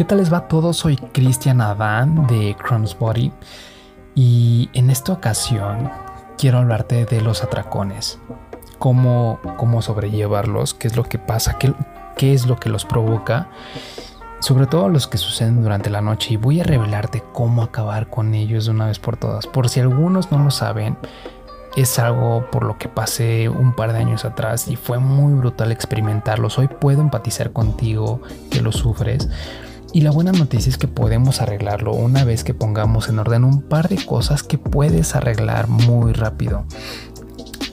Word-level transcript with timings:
¿Qué 0.00 0.06
tal 0.06 0.16
les 0.16 0.32
va 0.32 0.38
a 0.38 0.48
todos? 0.48 0.78
Soy 0.78 0.96
Cristian 0.96 1.60
Adán 1.60 2.26
de 2.26 2.56
Body 2.98 3.30
y 4.14 4.70
en 4.72 4.88
esta 4.88 5.12
ocasión 5.12 5.90
quiero 6.38 6.56
hablarte 6.56 7.04
de 7.04 7.20
los 7.20 7.44
atracones, 7.44 8.18
cómo, 8.78 9.40
cómo 9.58 9.82
sobrellevarlos, 9.82 10.72
qué 10.72 10.88
es 10.88 10.96
lo 10.96 11.04
que 11.04 11.18
pasa, 11.18 11.58
qué, 11.58 11.74
qué 12.16 12.32
es 12.32 12.46
lo 12.46 12.56
que 12.56 12.70
los 12.70 12.86
provoca, 12.86 13.50
sobre 14.38 14.66
todo 14.66 14.88
los 14.88 15.06
que 15.06 15.18
suceden 15.18 15.62
durante 15.62 15.90
la 15.90 16.00
noche 16.00 16.32
y 16.32 16.36
voy 16.38 16.62
a 16.62 16.64
revelarte 16.64 17.22
cómo 17.34 17.62
acabar 17.62 18.08
con 18.08 18.32
ellos 18.34 18.64
de 18.64 18.70
una 18.70 18.86
vez 18.86 18.98
por 18.98 19.18
todas. 19.18 19.46
Por 19.46 19.68
si 19.68 19.80
algunos 19.80 20.32
no 20.32 20.42
lo 20.42 20.50
saben, 20.50 20.96
es 21.76 21.98
algo 21.98 22.48
por 22.50 22.64
lo 22.64 22.78
que 22.78 22.88
pasé 22.88 23.50
un 23.50 23.74
par 23.74 23.92
de 23.92 23.98
años 23.98 24.24
atrás 24.24 24.66
y 24.66 24.76
fue 24.76 24.98
muy 24.98 25.34
brutal 25.34 25.70
experimentarlos. 25.72 26.58
Hoy 26.58 26.68
puedo 26.68 27.02
empatizar 27.02 27.52
contigo 27.52 28.22
que 28.50 28.62
lo 28.62 28.72
sufres 28.72 29.28
y 29.92 30.02
la 30.02 30.10
buena 30.10 30.32
noticia 30.32 30.70
es 30.70 30.78
que 30.78 30.88
podemos 30.88 31.40
arreglarlo 31.40 31.92
una 31.92 32.24
vez 32.24 32.44
que 32.44 32.54
pongamos 32.54 33.08
en 33.08 33.18
orden 33.18 33.44
un 33.44 33.62
par 33.62 33.88
de 33.88 34.04
cosas 34.04 34.42
que 34.42 34.56
puedes 34.58 35.16
arreglar 35.16 35.68
muy 35.68 36.12
rápido. 36.12 36.64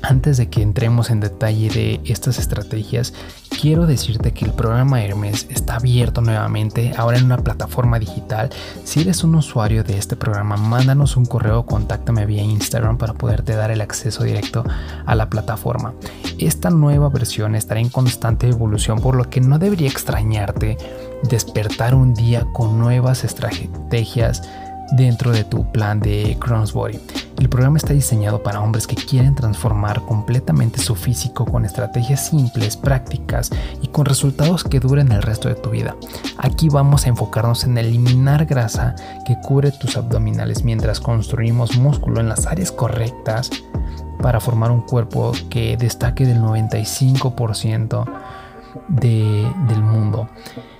Antes 0.02 0.38
de 0.38 0.50
que 0.50 0.62
entremos 0.62 1.10
en 1.10 1.20
detalle 1.20 1.70
de 1.70 2.02
estas 2.06 2.40
estrategias, 2.40 3.14
quiero 3.60 3.88
decirte 3.88 4.34
que 4.34 4.46
el 4.46 4.54
programa 4.54 5.04
Hermes 5.04 5.48
está 5.50 5.78
abierto 5.78 6.22
nuevamente 6.22 6.94
ahora 6.96 7.18
en 7.18 7.26
una 7.26 7.38
plataforma 7.38 7.98
digital. 7.98 8.50
Si 8.84 9.02
eres 9.02 9.24
un 9.24 9.36
usuario 9.36 9.84
de 9.84 9.98
este 9.98 10.16
programa, 10.16 10.58
mándanos 10.58 11.18
un 11.18 11.26
correo 11.26 11.60
o 11.60 11.66
contáctame 11.66 12.26
vía 12.26 12.44
Instagram 12.44 12.98
para 12.98 13.14
poderte 13.14 13.56
dar 13.56 13.72
el 13.72 13.82
acceso 13.82 14.24
directo 14.24 14.64
a 15.06 15.16
la 15.16 15.30
plataforma. 15.30 15.94
Esta 16.38 16.70
nueva 16.70 17.10
versión 17.10 17.56
estará 17.56 17.80
en 17.80 17.90
constante 17.90 18.48
evolución, 18.48 19.00
por 19.00 19.16
lo 19.16 19.30
que 19.30 19.42
no 19.42 19.58
debería 19.58 19.90
extrañarte 19.90 20.78
despertar 21.24 21.96
un 21.96 22.14
día 22.14 22.46
con 22.54 22.78
nuevas 22.78 23.24
estrategias 23.24 24.44
dentro 24.92 25.32
de 25.32 25.44
tu 25.44 25.70
plan 25.72 26.00
de 26.00 26.38
Body. 26.74 27.00
El 27.38 27.50
programa 27.50 27.78
está 27.78 27.94
diseñado 27.94 28.42
para 28.42 28.62
hombres 28.62 28.88
que 28.88 28.96
quieren 28.96 29.36
transformar 29.36 30.02
completamente 30.02 30.80
su 30.82 30.96
físico 30.96 31.46
con 31.46 31.66
estrategias 31.66 32.26
simples, 32.26 32.76
prácticas 32.76 33.52
y 33.80 33.88
con 33.90 34.06
resultados 34.06 34.64
que 34.64 34.80
duren 34.80 35.12
el 35.12 35.22
resto 35.22 35.48
de 35.48 35.54
tu 35.54 35.70
vida. 35.70 35.96
Aquí 36.40 36.68
vamos 36.68 37.06
a 37.06 37.10
enfocarnos 37.10 37.64
en 37.64 37.78
eliminar 37.78 38.48
grasa 38.48 38.96
que 39.24 39.38
cubre 39.40 39.72
tus 39.72 39.98
abdominales 39.98 40.64
mientras 40.64 41.00
construimos 41.00 41.78
músculo 41.78 42.22
en 42.22 42.30
las 42.30 42.48
áreas 42.48 42.72
correctas 42.72 43.52
para 44.20 44.40
formar 44.40 44.72
un 44.72 44.82
cuerpo 44.82 45.32
que 45.52 45.78
destaque 45.78 46.26
del 46.26 46.42
95% 46.42 48.06
del 48.90 49.84
mundo. 49.84 50.28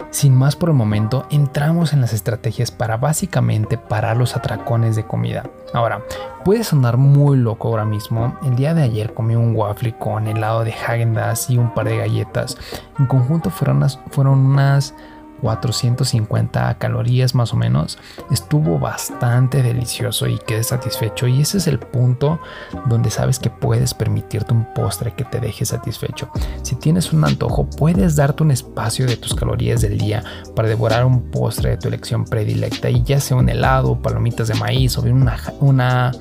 Sin 0.10 0.34
más 0.36 0.56
por 0.56 0.70
el 0.70 0.76
momento, 0.76 1.26
entramos 1.30 1.94
en 1.94 2.02
las 2.02 2.14
estrategias 2.14 2.72
para 2.72 2.98
básicamente 2.98 3.78
parar 3.78 4.18
los 4.18 4.36
atracones 4.36 4.96
de 4.96 5.06
comida. 5.06 5.44
Ahora, 5.74 6.02
puede 6.46 6.64
sonar 6.64 6.98
muy 6.98 7.38
loco 7.38 7.68
ahora 7.68 7.86
mismo. 7.86 8.38
El 8.44 8.56
día 8.56 8.74
de 8.74 8.84
ayer 8.84 9.14
comí 9.14 9.36
un 9.36 9.56
waffle 9.56 9.98
con 9.98 10.28
helado 10.28 10.64
de 10.64 10.72
Häagen 10.72 11.18
y 11.50 11.58
un 11.58 11.74
par 11.74 11.88
de 11.88 11.98
galletas. 11.98 12.58
En 12.98 13.06
conjunto 13.06 13.50
fueron 13.50 13.86
fueron 14.12 14.40
unas 14.40 14.94
450 15.42 16.78
calorías 16.78 17.36
más 17.36 17.54
o 17.54 17.58
menos. 17.58 17.98
Estuvo 18.32 18.80
bastante 18.80 19.62
delicioso 19.64 20.28
y 20.28 20.38
quedé 20.40 20.64
satisfecho 20.64 21.28
y 21.28 21.42
ese 21.42 21.58
es 21.58 21.68
el 21.68 21.80
punto 21.80 22.40
donde 22.88 23.10
sabes 23.10 23.40
que 23.40 23.50
puedes 23.50 23.94
permitirte 23.94 24.54
un 24.54 24.74
postre 24.74 25.14
que 25.14 25.24
te 25.24 25.40
deje 25.40 25.66
satisfecho. 25.66 26.30
Si 26.64 26.76
tienes 26.76 27.14
un 27.14 27.24
antojo, 27.26 27.70
puedes 27.70 28.16
darte 28.16 28.44
un 28.44 28.52
espacio 28.52 29.06
de 29.06 29.18
tus 29.18 29.34
calorías 29.34 29.82
del 29.82 29.98
día 29.98 30.24
para 30.56 30.68
devorar 30.68 31.06
un 31.06 31.32
postre 31.32 31.72
de 31.72 31.78
tu 31.78 31.88
elección 31.88 32.26
predilecta 32.26 32.90
y 32.90 33.04
ya 33.04 33.20
sea 33.20 33.38
un 33.38 33.50
helado, 33.50 34.02
palomitas 34.02 34.48
de 34.48 34.56
maíz 34.56 34.98
o 34.98 35.02
bien 35.02 35.22
una, 35.22 35.38
una 35.60 36.12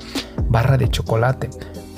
barra 0.49 0.77
de 0.77 0.89
chocolate. 0.89 1.49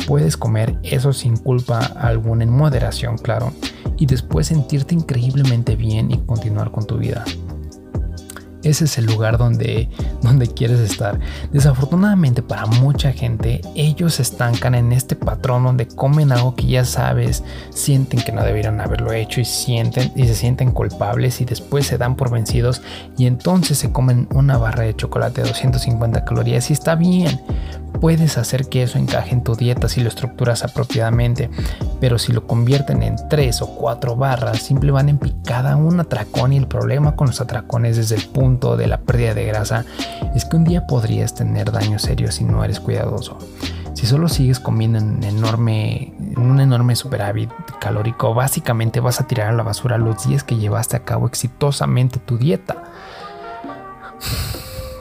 Puedes 0.08 0.38
comer 0.38 0.78
eso 0.84 1.14
sin 1.14 1.38
culpa 1.38 1.80
alguna 1.80 2.44
en 2.44 2.50
moderación, 2.50 3.18
claro 3.18 3.54
y 4.00 4.06
después 4.06 4.48
sentirte 4.48 4.96
increíblemente 4.96 5.76
bien 5.76 6.10
y 6.12 6.18
continuar 6.20 6.72
con 6.72 6.88
tu 6.88 6.98
vida. 6.98 7.26
Ese 8.70 8.86
es 8.86 8.98
el 9.00 9.06
lugar 9.06 9.38
donde, 9.38 9.90
donde 10.22 10.48
quieres 10.48 10.80
estar. 10.80 11.20
Desafortunadamente 11.52 12.44
para 12.44 12.68
mucha 12.68 13.12
gente, 13.12 13.62
ellos 13.76 14.16
se 14.16 14.22
estancan 14.22 14.76
en 14.76 14.92
este 14.92 15.16
patrón 15.16 15.64
donde 15.64 15.88
comen 15.88 16.32
algo 16.32 16.56
que 16.56 16.68
ya 16.68 16.86
sabes, 16.86 17.44
sienten 17.72 18.22
que 18.22 18.32
no 18.32 18.44
debieron 18.44 18.80
haberlo 18.80 19.12
hecho 19.12 19.42
y 19.42 19.46
sienten 19.46 20.12
y 20.16 20.28
se 20.28 20.36
sienten 20.36 20.72
culpables 20.72 21.42
y 21.42 21.46
después 21.46 21.88
se 21.88 21.98
dan 21.98 22.16
por 22.16 22.30
vencidos 22.30 22.82
y 23.18 23.26
entonces 23.26 23.80
se 23.80 23.92
comen 23.92 24.28
una 24.34 24.58
barra 24.58 24.84
de 24.84 24.96
chocolate 24.96 25.42
de 25.42 25.50
250 25.50 26.24
calorías 26.26 26.70
y 26.70 26.74
está 26.74 26.96
bien. 26.96 27.40
Puedes 28.00 28.38
hacer 28.38 28.70
que 28.70 28.84
eso 28.84 28.98
encaje 28.98 29.34
en 29.34 29.44
tu 29.44 29.56
dieta 29.56 29.90
si 29.90 30.00
lo 30.00 30.08
estructuras 30.08 30.64
apropiadamente, 30.64 31.50
pero 32.00 32.18
si 32.18 32.32
lo 32.32 32.48
convierten 32.48 33.04
en 33.04 33.16
3 33.30 33.62
o 33.62 33.76
4 33.76 34.16
barras, 34.16 34.60
simple 34.60 34.92
van 34.92 35.10
en 35.10 35.18
picada 35.18 35.76
un 35.76 36.00
atracón 36.00 36.54
y 36.54 36.58
el 36.58 36.68
problema 36.68 37.16
con 37.16 37.28
los 37.28 37.42
atracones 37.42 37.98
desde 37.98 38.16
el 38.16 38.26
punto 38.28 38.59
de 38.60 38.88
la 38.88 39.02
pérdida 39.02 39.34
de 39.34 39.46
grasa 39.46 39.86
es 40.36 40.46
que 40.46 40.58
un 40.58 40.66
día 40.66 40.86
podrías 40.86 41.34
tener 41.34 41.72
daño 41.72 42.00
serio 42.00 42.32
si 42.32 42.44
no 42.44 42.64
eres 42.64 42.80
cuidadoso. 42.80 43.38
Si 43.94 44.06
solo 44.06 44.30
sigues 44.30 44.60
comiendo 44.60 45.00
en, 45.00 45.24
enorme, 45.24 46.14
en 46.20 46.40
un 46.40 46.60
enorme 46.60 46.96
superávit 46.96 47.50
calórico, 47.80 48.34
básicamente 48.34 49.00
vas 49.00 49.20
a 49.20 49.28
tirar 49.28 49.48
a 49.50 49.54
la 49.54 49.64
basura 49.64 49.98
los 49.98 50.28
días 50.28 50.44
que 50.44 50.58
llevaste 50.58 50.96
a 50.96 51.04
cabo 51.04 51.28
exitosamente 51.28 52.20
tu 52.20 52.38
dieta. 52.38 52.84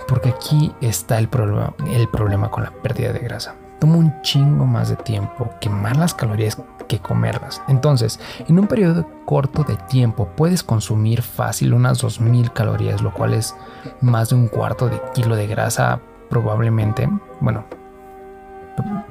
Porque 0.08 0.30
aquí 0.30 0.72
está 0.80 1.18
el 1.18 1.28
problema, 1.28 1.74
el 1.92 2.08
problema 2.08 2.50
con 2.50 2.64
la 2.64 2.70
pérdida 2.70 3.12
de 3.12 3.20
grasa. 3.20 3.54
Toma 3.78 3.96
un 3.96 4.22
chingo 4.22 4.64
más 4.64 4.88
de 4.88 4.96
tiempo 4.96 5.50
quemar 5.60 5.96
las 5.96 6.14
calorías 6.14 6.60
que 6.88 6.98
comerlas. 6.98 7.62
Entonces, 7.68 8.18
en 8.48 8.58
un 8.58 8.66
periodo 8.66 9.06
corto 9.24 9.62
de 9.62 9.76
tiempo 9.76 10.28
puedes 10.36 10.62
consumir 10.62 11.22
fácil 11.22 11.74
unas 11.74 11.98
2000 11.98 12.52
calorías, 12.52 13.02
lo 13.02 13.12
cual 13.12 13.34
es 13.34 13.54
más 14.00 14.30
de 14.30 14.36
un 14.36 14.48
cuarto 14.48 14.88
de 14.88 15.00
kilo 15.14 15.36
de 15.36 15.46
grasa 15.46 16.00
probablemente. 16.28 17.08
Bueno, 17.40 17.64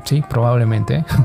sí, 0.04 0.24
probablemente. 0.28 1.06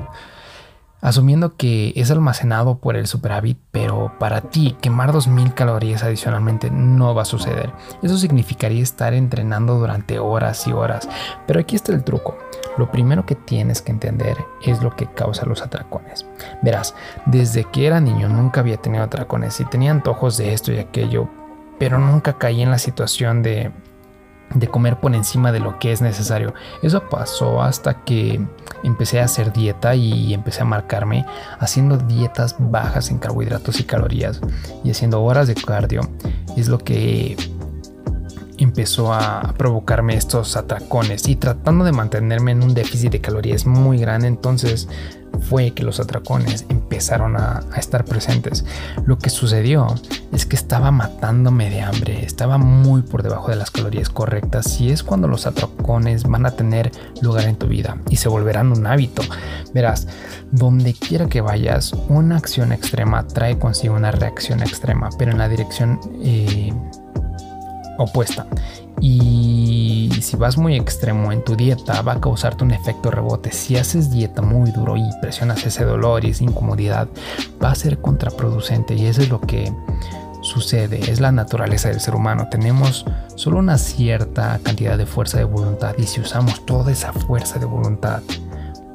asumiendo 1.03 1.57
que 1.57 1.93
es 1.97 2.11
almacenado 2.11 2.79
por 2.79 2.97
el 2.97 3.07
superávit, 3.07 3.59
pero 3.73 4.13
para 4.19 4.41
ti 4.41 4.77
quemar 4.81 5.13
2000 5.13 5.53
calorías 5.53 6.05
adicionalmente 6.05 6.71
no 6.71 7.15
va 7.15 7.23
a 7.23 7.27
suceder. 7.27 7.73
Eso 8.03 8.17
significaría 8.17 8.83
estar 8.83 9.13
entrenando 9.13 9.79
durante 9.79 10.21
horas 10.21 10.67
y 10.67 10.73
horas. 10.73 11.09
Pero 11.47 11.61
aquí 11.61 11.75
está 11.77 11.93
el 11.93 12.05
truco. 12.05 12.39
Lo 12.79 12.91
primero 12.91 13.27
que 13.27 13.35
tienes 13.35 13.83
que 13.83 13.93
entender 13.93 14.37
es 14.65 14.81
lo 14.81 14.95
que 14.95 15.07
causa 15.07 15.45
los 15.45 15.61
atracones. 15.61 16.25
Verás, 16.63 16.95
desde 17.27 17.65
que 17.65 17.87
era 17.87 18.01
niño 18.01 18.29
nunca 18.29 18.61
había 18.61 18.77
tenido 18.77 19.03
atracones 19.03 19.61
y 19.61 19.65
tenía 19.65 19.91
antojos 19.91 20.39
de 20.39 20.55
esto 20.55 20.73
y 20.73 20.79
aquello, 20.79 21.29
pero 21.79 21.99
nunca 21.99 22.39
caí 22.39 22.63
en 22.63 22.71
la 22.71 22.79
situación 22.79 23.43
de 23.43 23.73
de 24.55 24.69
comer 24.69 25.01
por 25.01 25.15
encima 25.15 25.53
de 25.53 25.61
lo 25.61 25.79
que 25.79 25.93
es 25.93 26.01
necesario. 26.01 26.55
Eso 26.83 27.09
pasó 27.09 27.63
hasta 27.63 28.05
que 28.05 28.45
empecé 28.83 29.21
a 29.21 29.25
hacer 29.25 29.53
dieta 29.53 29.95
y 29.95 30.35
empecé 30.35 30.63
a 30.63 30.65
marcarme 30.65 31.25
haciendo 31.59 31.97
dietas 31.97 32.57
bajas 32.59 33.11
en 33.11 33.19
carbohidratos 33.19 33.81
y 33.81 33.85
calorías 33.85 34.41
y 34.85 34.91
haciendo 34.91 35.23
horas 35.23 35.49
de 35.49 35.55
cardio. 35.55 36.03
Es 36.57 36.69
lo 36.69 36.79
que 36.79 37.37
empezó 38.59 39.13
a 39.13 39.55
provocarme 39.57 40.17
estos 40.17 40.57
atracones 40.57 41.27
y 41.29 41.37
tratando 41.37 41.85
de 41.85 41.93
mantenerme 41.93 42.53
en 42.53 42.63
un 42.63 42.75
déficit 42.75 43.11
de 43.11 43.21
calorías 43.21 43.67
muy 43.67 43.99
grande. 43.99 44.29
Entonces 44.29 44.89
fue 45.49 45.73
que 45.73 45.83
los 45.83 46.01
atracones 46.01 46.67
empezaron 46.69 47.37
a, 47.37 47.63
estar 47.77 48.05
presentes. 48.05 48.65
Lo 49.07 49.19
que 49.19 49.31
sucedió 49.31 49.87
es 50.33 50.47
que 50.47 50.57
estaba 50.57 50.91
matándome 50.91 51.71
de 51.71 51.83
hambre, 51.83 52.25
estaba 52.25 52.59
muy 52.59 53.03
por 53.03 53.23
debajo 53.23 53.51
de 53.51 53.57
las 53.57 53.71
calorías 53.71 54.09
correctas 54.09 54.81
y 54.81 54.91
es 54.91 55.03
cuando 55.03 55.29
los 55.29 55.47
atracones 55.47 56.25
van 56.25 56.47
a 56.47 56.53
tener 56.53 56.93
lugar 57.21 57.47
en 57.47 57.57
tu 57.57 57.67
vida 57.67 57.99
y 58.09 58.17
se 58.17 58.29
volverán 58.29 58.73
un 58.73 58.87
hábito. 58.87 59.23
Verás, 59.75 60.07
donde 60.51 60.95
quiera 60.95 61.29
que 61.29 61.41
vayas, 61.41 61.93
una 62.09 62.37
acción 62.37 62.73
extrema 62.73 63.27
trae 63.27 63.59
consigo 63.59 63.95
una 63.95 64.13
reacción 64.13 64.63
extrema, 64.63 65.11
pero 65.19 65.33
en 65.33 65.39
la 65.39 65.49
dirección 65.49 65.99
eh, 66.23 66.73
opuesta. 67.99 68.47
Y 69.05 70.11
si 70.21 70.37
vas 70.37 70.57
muy 70.57 70.77
extremo 70.77 71.33
en 71.33 71.43
tu 71.43 71.57
dieta, 71.57 72.03
va 72.03 72.13
a 72.13 72.21
causarte 72.21 72.63
un 72.63 72.71
efecto 72.71 73.11
rebote. 73.11 73.51
Si 73.51 73.77
haces 73.77 74.13
dieta 74.13 74.43
muy 74.43 74.71
duro 74.71 74.97
y 74.97 75.03
presionas 75.21 75.67
ese 75.67 75.85
dolor 75.85 76.25
y 76.25 76.31
esa 76.31 76.45
incomodidad, 76.45 77.09
va 77.61 77.73
a 77.73 77.75
ser 77.75 78.01
contraproducente. 78.01 78.95
Y 78.95 79.07
eso 79.07 79.21
es 79.21 79.29
lo 79.29 79.41
que 79.41 79.73
sucede. 80.41 81.11
Es 81.11 81.21
la 81.21 81.33
naturaleza 81.33 81.89
del 81.89 81.99
ser 81.99 82.15
humano. 82.15 82.47
Tenemos 82.49 83.05
solo 83.35 83.59
una 83.59 83.77
cierta 83.77 84.61
cantidad 84.63 84.97
de 84.97 85.07
fuerza 85.07 85.39
de 85.39 85.45
voluntad. 85.45 85.97
Y 85.99 86.05
si 86.05 86.21
usamos 86.21 86.65
toda 86.65 86.93
esa 86.93 87.13
fuerza 87.13 87.59
de 87.59 87.67
voluntad 87.67 88.23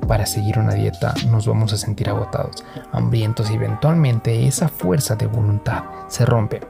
para 0.08 0.26
seguir 0.26 0.58
una 0.58 0.74
dieta, 0.74 1.16
nos 1.30 1.46
vamos 1.46 1.74
a 1.74 1.78
sentir 1.78 2.08
agotados, 2.08 2.64
hambrientos 2.94 3.52
y 3.52 3.56
eventualmente 3.56 4.48
esa 4.48 4.70
fuerza 4.70 5.18
de 5.18 5.28
voluntad 5.28 5.84
se 6.08 6.26
rompe. 6.26 6.62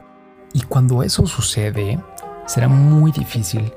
Y 0.54 0.62
cuando 0.62 1.04
eso 1.04 1.24
sucede, 1.26 2.00
será 2.48 2.66
muy 2.66 3.12
difícil 3.12 3.72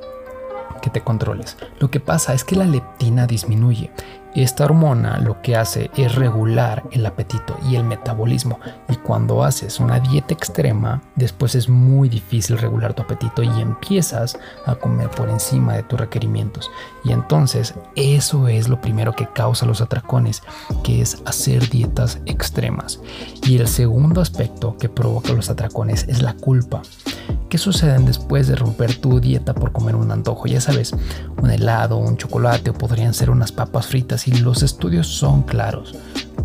que 0.81 0.89
te 0.89 1.01
controles. 1.01 1.57
Lo 1.79 1.91
que 1.91 1.99
pasa 1.99 2.33
es 2.33 2.43
que 2.43 2.55
la 2.55 2.65
leptina 2.65 3.27
disminuye. 3.27 3.91
Esta 4.33 4.63
hormona 4.63 5.17
lo 5.17 5.41
que 5.41 5.57
hace 5.57 5.91
es 5.97 6.15
regular 6.15 6.83
el 6.91 7.05
apetito 7.05 7.57
y 7.69 7.75
el 7.75 7.83
metabolismo. 7.83 8.59
Y 8.87 8.95
cuando 8.95 9.43
haces 9.43 9.81
una 9.81 9.99
dieta 9.99 10.33
extrema, 10.33 11.01
después 11.17 11.53
es 11.53 11.67
muy 11.67 12.07
difícil 12.07 12.57
regular 12.57 12.93
tu 12.93 13.03
apetito 13.03 13.43
y 13.43 13.49
empiezas 13.59 14.39
a 14.65 14.75
comer 14.75 15.09
por 15.09 15.29
encima 15.29 15.73
de 15.73 15.83
tus 15.83 15.99
requerimientos. 15.99 16.71
Y 17.03 17.11
entonces 17.11 17.73
eso 17.95 18.47
es 18.47 18.69
lo 18.69 18.79
primero 18.79 19.13
que 19.13 19.27
causa 19.27 19.65
los 19.65 19.81
atracones, 19.81 20.43
que 20.81 21.01
es 21.01 21.21
hacer 21.25 21.69
dietas 21.69 22.19
extremas. 22.25 23.01
Y 23.43 23.57
el 23.57 23.67
segundo 23.67 24.21
aspecto 24.21 24.77
que 24.77 24.87
provoca 24.87 25.33
los 25.33 25.49
atracones 25.49 26.05
es 26.07 26.21
la 26.21 26.35
culpa. 26.35 26.81
¿Qué 27.51 27.57
sucede 27.57 27.99
después 27.99 28.47
de 28.47 28.55
romper 28.55 28.95
tu 28.95 29.19
dieta 29.19 29.53
por 29.53 29.73
comer 29.73 29.97
un 29.97 30.09
antojo? 30.09 30.47
Ya 30.47 30.61
sabes, 30.61 30.93
un 31.43 31.51
helado, 31.51 31.97
un 31.97 32.15
chocolate 32.15 32.69
o 32.69 32.73
podrían 32.73 33.13
ser 33.13 33.29
unas 33.29 33.51
papas 33.51 33.87
fritas 33.87 34.25
y 34.29 34.31
los 34.31 34.63
estudios 34.63 35.07
son 35.07 35.43
claros. 35.43 35.93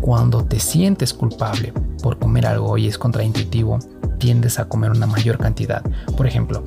Cuando 0.01 0.43
te 0.43 0.59
sientes 0.59 1.13
culpable 1.13 1.71
por 2.03 2.19
comer 2.19 2.45
algo 2.45 2.77
y 2.77 2.87
es 2.87 2.97
contraintuitivo, 2.97 3.79
tiendes 4.17 4.59
a 4.59 4.67
comer 4.67 4.91
una 4.91 5.07
mayor 5.07 5.37
cantidad. 5.37 5.81
Por 6.17 6.27
ejemplo, 6.27 6.65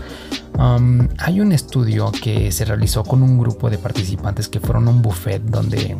um, 0.58 1.06
hay 1.18 1.42
un 1.42 1.52
estudio 1.52 2.10
que 2.10 2.50
se 2.50 2.64
realizó 2.64 3.04
con 3.04 3.22
un 3.22 3.38
grupo 3.38 3.68
de 3.68 3.76
participantes 3.76 4.48
que 4.48 4.58
fueron 4.58 4.88
a 4.88 4.90
un 4.90 5.02
buffet 5.02 5.42
donde 5.42 5.98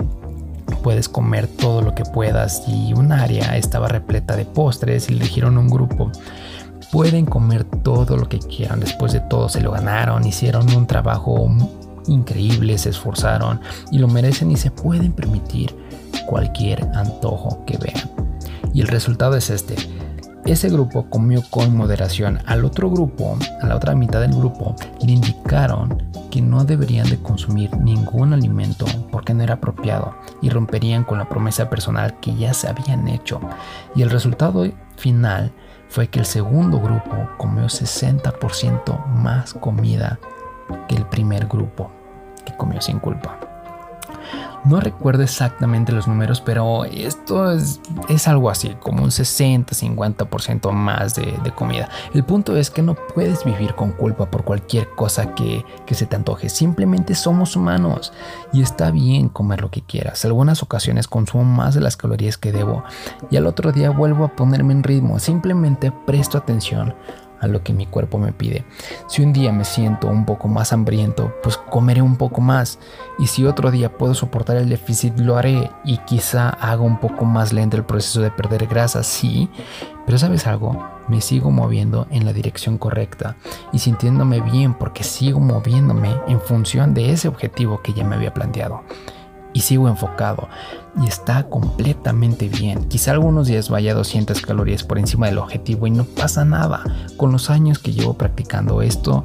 puedes 0.83 1.11
comer 1.11 1.47
todo 1.47 1.83
lo 1.83 1.95
que 1.95 2.05
puedas 2.05 2.63
y 2.67 2.95
un 2.95 3.13
área 3.13 3.59
estaba 3.59 3.89
repleta 3.89 4.35
de 4.35 4.47
postres 4.47 5.11
y 5.11 5.13
eligieron 5.13 5.59
un 5.59 5.69
grupo 5.69 6.11
pueden 6.91 7.27
comer 7.27 7.65
todo 7.65 8.17
lo 8.17 8.29
que 8.29 8.39
quieran. 8.39 8.81
Después 8.81 9.13
de 9.13 9.21
todo 9.21 9.49
se 9.49 9.61
lo 9.61 9.73
ganaron, 9.73 10.27
hicieron 10.27 10.71
un 10.75 10.87
trabajo 10.87 11.49
increíble, 12.07 12.79
se 12.79 12.91
esforzaron 12.91 13.61
y 13.91 13.99
lo 13.99 14.09
merecen 14.09 14.51
y 14.51 14.57
se 14.57 14.71
pueden 14.71 15.13
permitir 15.13 15.75
cualquier 16.27 16.83
antojo 16.95 17.65
que 17.65 17.79
vean. 17.79 18.11
Y 18.73 18.81
el 18.81 18.89
resultado 18.89 19.37
es 19.37 19.51
este. 19.51 19.77
Ese 20.45 20.71
grupo 20.71 21.07
comió 21.11 21.43
con 21.51 21.77
moderación. 21.77 22.39
Al 22.47 22.65
otro 22.65 22.91
grupo, 22.91 23.37
a 23.63 23.67
la 23.67 23.77
otra 23.77 23.95
mitad 23.95 24.21
del 24.21 24.35
grupo, 24.35 24.75
le 25.03 25.13
indicaron 25.13 26.03
que 26.31 26.41
no 26.41 26.65
deberían 26.65 27.09
de 27.11 27.19
consumir 27.19 27.77
ningún 27.77 28.33
alimento 28.33 28.87
porque 29.11 29.35
no 29.35 29.43
era 29.43 29.55
apropiado 29.55 30.15
y 30.41 30.49
romperían 30.49 31.05
con 31.05 31.19
la 31.19 31.29
promesa 31.29 31.69
personal 31.69 32.19
que 32.21 32.35
ya 32.37 32.55
se 32.55 32.69
habían 32.69 33.07
hecho. 33.09 33.41
Y 33.95 34.03
el 34.03 34.11
resultado 34.11 34.67
final 34.97 35.53
fue 35.91 36.07
que 36.07 36.21
el 36.21 36.25
segundo 36.25 36.81
grupo 36.81 37.29
comió 37.37 37.65
60% 37.65 39.07
más 39.07 39.55
comida 39.55 40.21
que 40.89 40.95
el 40.95 41.05
primer 41.05 41.49
grupo, 41.49 41.91
que 42.47 42.57
comió 42.57 42.81
sin 42.81 43.01
culpa. 43.01 43.50
No 44.65 44.79
recuerdo 44.79 45.23
exactamente 45.23 45.93
los 45.93 46.06
números, 46.06 46.41
pero 46.41 46.85
esto 46.85 47.50
es, 47.53 47.81
algo 48.29 48.50
así, 48.50 48.77
como 48.81 49.03
un 49.03 49.11
60-50% 49.11 50.71
más 50.73 51.15
de, 51.15 51.53
comida. 51.55 51.88
El 52.15 52.25
punto 52.25 52.56
es 52.56 52.71
que 52.71 52.82
no 52.82 52.94
puedes 52.94 53.44
vivir 53.44 53.75
con 53.75 53.93
culpa 53.93 54.31
por 54.31 54.44
cualquier 54.44 54.91
cosa 54.91 55.35
que, 55.35 55.65
que 55.87 55.94
se 55.94 56.06
te 56.06 56.17
antoje. 56.17 56.49
Simplemente 56.49 57.15
somos 57.15 57.56
humanos 57.56 58.12
y 58.53 58.62
está 58.62 58.91
bien 58.91 59.29
comer 59.29 59.62
lo 59.62 59.71
que 59.71 59.82
quieras. 59.82 60.25
Algunas 60.25 60.62
ocasiones 60.62 61.09
consumo 61.09 61.44
más 61.44 61.75
de 61.75 61.81
las 61.81 61.97
calorías 61.97 62.37
que 62.37 62.53
debo 62.53 62.85
y 63.31 63.37
al 63.37 63.47
otro 63.47 63.73
día 63.73 63.91
vuelvo 63.91 64.25
a 64.25 64.37
ponerme 64.37 64.75
en 64.75 64.82
ritmo. 64.82 65.19
Simplemente 65.19 65.91
presto 66.06 66.37
atención 66.38 66.94
a 67.41 67.47
lo 67.47 67.63
que 67.63 67.73
mi 67.73 67.87
cuerpo 67.87 68.19
me 68.19 68.33
pide. 68.33 68.65
Si 69.09 69.23
un 69.23 69.33
día 69.33 69.53
me 69.53 69.65
siento 69.65 70.09
un 70.09 70.25
poco 70.25 70.49
más 70.49 70.73
hambriento, 70.73 71.35
pues 71.43 71.57
comeré 71.57 72.03
un 72.03 72.17
poco 72.17 72.41
más. 72.41 72.79
Y 73.19 73.27
si 73.27 73.45
otro 73.45 73.71
día 73.71 73.97
puedo 73.97 74.15
soportar 74.15 74.57
el 74.57 74.69
déficit, 74.69 75.19
lo 75.19 75.37
haré. 75.37 75.71
Y 75.85 75.99
quizá 75.99 76.51
haga 76.51 76.83
un 76.83 77.01
poco 77.01 77.25
más 77.25 77.53
lento 77.53 77.77
el 77.77 77.85
proceso 77.85 78.21
de 78.21 78.31
perder 78.31 78.67
grasa, 78.67 79.03
sí. 79.03 79.49
Pero 80.07 80.19
sabes 80.19 80.47
algo, 80.47 80.89
me 81.09 81.21
sigo 81.21 81.51
moviendo 81.51 82.07
en 82.11 82.25
la 82.25 82.33
dirección 82.33 82.79
correcta 82.79 83.37
y 83.73 83.79
sintiéndome 83.79 84.41
bien 84.41 84.75
porque 84.75 85.05
sigo 85.05 85.41
moviéndome 85.41 86.15
en 86.27 86.41
función 86.41 86.95
de 86.95 87.13
ese 87.13 87.29
objetivo 87.29 87.81
que 87.83 87.93
ya 87.93 88.05
me 88.05 88.17
había 88.17 88.35
planteado 88.35 88.83
y 89.53 89.61
sigo 89.61 89.89
enfocado 89.89 90.49
y 91.03 91.07
está 91.07 91.49
completamente 91.49 92.49
bien. 92.49 92.85
Quizá 92.85 93.13
algunos 93.13 93.47
días 93.47 93.69
vaya 93.69 93.95
200 93.95 94.41
calorías 94.43 94.83
por 94.83 94.99
encima 94.99 95.27
del 95.27 95.39
objetivo 95.39 95.87
y 95.87 95.91
no 95.91 96.05
pasa 96.05 96.45
nada. 96.45 96.83
Con 97.17 97.33
los 97.33 97.51
años 97.51 97.79
que 97.79 97.93
llevo 97.93 98.15
practicando 98.15 98.83
esto, 98.83 99.25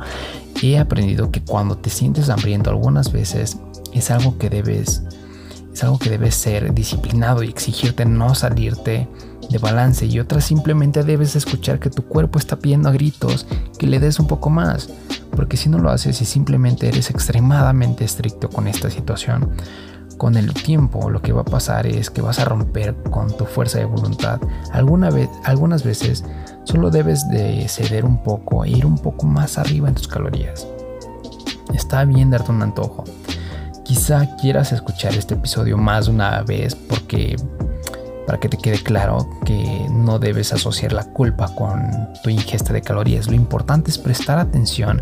he 0.74 0.80
aprendido 0.80 1.32
que 1.32 1.42
cuando 1.42 1.78
te 1.78 1.90
sientes 1.90 2.30
hambriento 2.30 2.70
algunas 2.70 3.12
veces 3.12 3.58
es 3.94 4.12
algo 4.12 4.38
que 4.38 4.50
debes 4.50 5.04
es 5.74 5.84
algo 5.84 6.00
que 6.00 6.10
debes 6.10 6.36
ser 6.36 6.74
disciplinado 6.74 7.44
y 7.44 7.50
exigirte 7.50 8.06
no 8.06 8.34
salirte 8.34 9.10
de 9.50 9.58
balance 9.58 10.06
y 10.06 10.20
otras 10.22 10.46
simplemente 10.46 11.04
debes 11.04 11.36
escuchar 11.36 11.80
que 11.80 11.90
tu 11.90 12.04
cuerpo 12.04 12.40
está 12.40 12.58
pidiendo 12.58 12.88
a 12.88 12.94
gritos 12.94 13.46
que 13.78 13.86
le 13.86 14.00
des 14.00 14.18
un 14.22 14.28
poco 14.28 14.50
más, 14.50 14.90
porque 15.36 15.58
si 15.58 15.68
no 15.68 15.78
lo 15.78 15.90
haces 15.90 16.22
y 16.22 16.26
simplemente 16.26 16.88
eres 16.88 17.10
extremadamente 17.10 18.06
estricto 18.06 18.50
con 18.50 18.68
esta 18.70 18.90
situación, 18.90 19.50
con 20.18 20.38
el 20.38 20.54
tiempo 20.54 21.10
lo 21.10 21.22
que 21.22 21.34
va 21.34 21.42
a 21.42 21.46
pasar 21.46 21.88
es 21.88 22.10
que 22.10 22.22
vas 22.22 22.40
a 22.40 22.46
romper 22.46 22.96
con 23.12 23.36
tu 23.36 23.46
fuerza 23.46 23.80
de 23.80 23.86
voluntad. 23.86 24.40
Alguna 24.72 25.10
vez, 25.10 25.30
algunas 25.44 25.84
veces 25.84 26.24
solo 26.64 26.90
debes 26.90 27.28
de 27.30 27.68
ceder 27.68 28.06
un 28.06 28.22
poco 28.24 28.64
e 28.66 28.70
ir 28.70 28.86
un 28.86 28.98
poco 28.98 29.26
más 29.26 29.58
arriba 29.58 29.88
en 29.88 29.96
tus 29.96 30.08
calorías. 30.08 30.68
Está 31.74 32.06
bien 32.06 32.30
darte 32.30 32.52
un 32.52 32.62
antojo. 32.62 33.04
Quizá 33.84 34.36
quieras 34.38 34.72
escuchar 34.72 35.14
este 35.14 35.36
episodio 35.36 35.78
más 35.78 36.06
de 36.06 36.12
una 36.12 36.42
vez 36.42 36.76
porque 36.76 37.36
para 38.25 38.39
que 38.39 38.50
te 38.50 38.57
quede 38.57 38.81
claro 38.81 39.27
que 39.45 39.88
no 39.89 40.19
debes 40.19 40.54
asociar 40.54 40.94
la 40.94 41.04
culpa 41.04 41.54
con 41.56 42.10
tu 42.24 42.30
ingesta 42.30 42.74
de 42.74 42.81
calorías. 42.81 43.27
Lo 43.27 43.36
importante 43.36 43.92
es 43.92 43.98
prestar 43.98 44.39
atención 44.39 45.01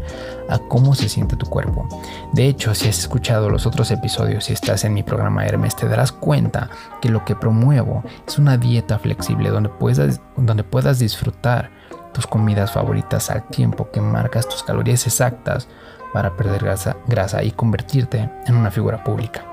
a 0.50 0.60
cómo 0.60 0.94
se 0.96 1.10
siente 1.10 1.36
tu 1.36 1.46
cuerpo. 1.46 1.88
De 2.34 2.48
hecho, 2.48 2.76
si 2.76 2.90
has 2.90 3.00
escuchado 3.00 3.50
los 3.50 3.66
otros 3.66 3.92
episodios 3.92 4.50
y 4.50 4.54
estás 4.54 4.84
en 4.84 4.94
mi 4.94 5.04
programa 5.04 5.46
Hermes, 5.46 5.76
te 5.76 5.88
darás 5.88 6.12
cuenta 6.12 6.70
que 7.02 7.10
lo 7.10 7.24
que 7.26 7.36
promuevo 7.36 8.04
es 8.28 8.38
una 8.38 8.58
dieta 8.58 9.00
flexible 9.00 9.50
donde 9.50 9.70
puedas, 9.70 10.22
donde 10.36 10.64
puedas 10.64 11.00
disfrutar 11.00 11.72
tus 12.14 12.28
comidas 12.28 12.72
favoritas 12.72 13.30
al 13.32 13.44
tiempo 13.48 13.90
que 13.92 14.02
marcas 14.02 14.48
tus 14.48 14.64
calorías 14.64 15.08
exactas 15.08 15.68
para 16.14 16.36
perder 16.36 16.64
grasa, 16.64 16.96
grasa 17.08 17.44
y 17.44 17.52
convertirte 17.52 18.30
en 18.46 18.56
una 18.56 18.70
figura 18.70 19.04
pública 19.04 19.53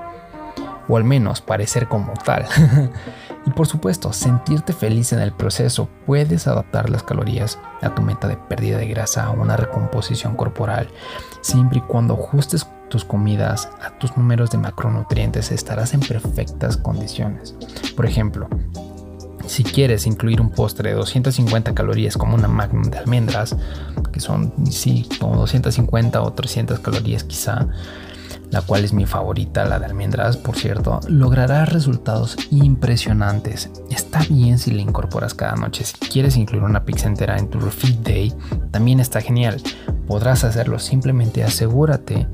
o 0.91 0.97
al 0.97 1.05
menos 1.05 1.39
parecer 1.39 1.87
como 1.87 2.11
tal. 2.25 2.45
y 3.45 3.49
por 3.51 3.65
supuesto, 3.65 4.11
sentirte 4.11 4.73
feliz 4.73 5.13
en 5.13 5.19
el 5.19 5.31
proceso. 5.31 5.87
Puedes 6.05 6.47
adaptar 6.47 6.89
las 6.89 7.01
calorías 7.01 7.57
a 7.81 7.95
tu 7.95 8.01
meta 8.01 8.27
de 8.27 8.35
pérdida 8.35 8.77
de 8.77 8.87
grasa 8.87 9.29
o 9.29 9.41
una 9.41 9.55
recomposición 9.55 10.35
corporal. 10.35 10.89
Siempre 11.39 11.79
y 11.79 11.81
cuando 11.81 12.15
ajustes 12.15 12.67
tus 12.89 13.05
comidas 13.05 13.69
a 13.81 13.97
tus 13.99 14.17
números 14.17 14.51
de 14.51 14.57
macronutrientes 14.57 15.53
estarás 15.53 15.93
en 15.93 16.01
perfectas 16.01 16.75
condiciones. 16.75 17.55
Por 17.95 18.05
ejemplo, 18.05 18.49
si 19.51 19.65
quieres 19.65 20.07
incluir 20.07 20.39
un 20.39 20.49
postre 20.49 20.91
de 20.91 20.95
250 20.95 21.73
calorías 21.73 22.15
como 22.15 22.35
una 22.35 22.47
magnum 22.47 22.83
de 22.83 22.97
almendras, 22.97 23.57
que 24.13 24.21
son 24.21 24.53
sí 24.71 25.09
como 25.19 25.35
250 25.35 26.21
o 26.21 26.31
300 26.31 26.79
calorías 26.79 27.25
quizá, 27.25 27.67
la 28.49 28.61
cual 28.61 28.85
es 28.85 28.93
mi 28.93 29.05
favorita, 29.05 29.65
la 29.65 29.77
de 29.77 29.87
almendras, 29.87 30.37
por 30.37 30.55
cierto, 30.55 31.01
lograrás 31.09 31.67
resultados 31.67 32.37
impresionantes. 32.49 33.69
Está 33.89 34.21
bien 34.29 34.57
si 34.57 34.71
le 34.71 34.83
incorporas 34.83 35.33
cada 35.33 35.55
noche. 35.55 35.83
Si 35.83 35.97
quieres 35.97 36.37
incluir 36.37 36.63
una 36.63 36.85
pizza 36.85 37.09
entera 37.09 37.37
en 37.37 37.49
tu 37.49 37.59
feed 37.59 37.97
day, 38.05 38.33
también 38.71 39.01
está 39.01 39.19
genial. 39.19 39.61
Podrás 40.07 40.45
hacerlo, 40.45 40.79
simplemente 40.79 41.43
asegúrate 41.43 42.25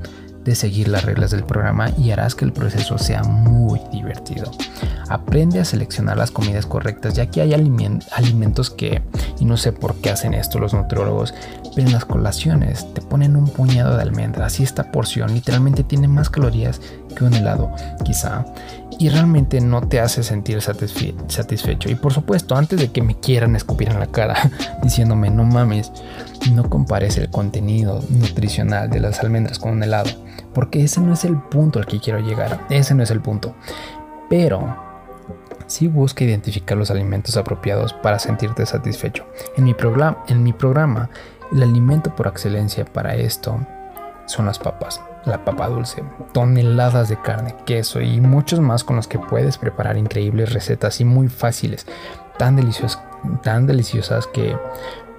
de 0.48 0.54
seguir 0.54 0.88
las 0.88 1.04
reglas 1.04 1.30
del 1.30 1.44
programa 1.44 1.90
y 1.98 2.10
harás 2.10 2.34
que 2.34 2.44
el 2.44 2.52
proceso 2.52 2.96
sea 2.96 3.22
muy 3.22 3.80
divertido. 3.92 4.50
Aprende 5.08 5.60
a 5.60 5.64
seleccionar 5.64 6.16
las 6.16 6.30
comidas 6.30 6.64
correctas, 6.64 7.14
ya 7.14 7.26
que 7.26 7.42
hay 7.42 7.52
alimentos 7.52 8.70
que, 8.70 9.02
y 9.38 9.44
no 9.44 9.56
sé 9.56 9.72
por 9.72 9.96
qué 9.96 10.10
hacen 10.10 10.32
esto 10.32 10.58
los 10.58 10.72
nutriólogos, 10.72 11.34
pero 11.74 11.86
en 11.86 11.92
las 11.92 12.06
colaciones 12.06 12.86
te 12.94 13.02
ponen 13.02 13.36
un 13.36 13.48
puñado 13.48 13.96
de 13.96 14.02
almendras 14.02 14.58
y 14.58 14.62
esta 14.62 14.90
porción 14.90 15.34
literalmente 15.34 15.84
tiene 15.84 16.08
más 16.08 16.30
calorías 16.30 16.80
que 17.14 17.24
un 17.24 17.34
helado, 17.34 17.70
quizá, 18.04 18.46
y 18.98 19.08
realmente 19.10 19.60
no 19.60 19.86
te 19.86 20.00
hace 20.00 20.22
sentir 20.22 20.60
satisfecho. 20.60 21.88
Y 21.88 21.94
por 21.94 22.12
supuesto, 22.12 22.56
antes 22.56 22.80
de 22.80 22.90
que 22.90 23.00
me 23.00 23.18
quieran 23.18 23.54
escupir 23.54 23.88
en 23.88 24.00
la 24.00 24.08
cara 24.08 24.50
diciéndome 24.82 25.30
no 25.30 25.44
mames, 25.44 25.92
no 26.52 26.68
compares 26.68 27.16
el 27.16 27.30
contenido 27.30 28.02
nutricional 28.10 28.90
de 28.90 29.00
las 29.00 29.20
almendras 29.20 29.58
con 29.58 29.72
un 29.72 29.82
helado, 29.82 30.10
porque 30.52 30.82
ese 30.82 31.00
no 31.00 31.12
es 31.12 31.24
el 31.24 31.36
punto 31.36 31.78
al 31.78 31.86
que 31.86 32.00
quiero 32.00 32.18
llegar, 32.18 32.66
ese 32.70 32.94
no 32.94 33.02
es 33.02 33.10
el 33.10 33.20
punto. 33.20 33.54
Pero 34.28 34.76
sí 35.68 35.86
busca 35.86 36.24
identificar 36.24 36.76
los 36.76 36.90
alimentos 36.90 37.36
apropiados 37.36 37.92
para 37.92 38.18
sentirte 38.18 38.66
satisfecho. 38.66 39.26
En 39.56 39.64
mi, 39.64 39.74
programa, 39.74 40.24
en 40.28 40.42
mi 40.42 40.52
programa 40.52 41.08
El 41.52 41.62
alimento 41.62 42.14
por 42.14 42.26
excelencia 42.26 42.84
para 42.84 43.14
esto 43.14 43.58
son 44.26 44.46
las 44.46 44.58
papas, 44.58 45.00
la 45.28 45.44
papa 45.44 45.68
dulce, 45.68 46.02
toneladas 46.32 47.08
de 47.08 47.20
carne, 47.20 47.54
queso 47.66 48.00
y 48.00 48.20
muchos 48.20 48.60
más 48.60 48.84
con 48.84 48.96
los 48.96 49.06
que 49.06 49.18
puedes 49.18 49.58
preparar 49.58 49.96
increíbles 49.96 50.52
recetas 50.52 51.00
y 51.00 51.04
muy 51.04 51.28
fáciles, 51.28 51.86
tan 52.38 52.56
deliciosas, 52.56 53.00
tan 53.42 53.66
deliciosas 53.66 54.26
que 54.26 54.56